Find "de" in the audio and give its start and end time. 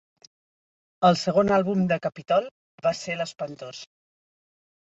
1.93-1.99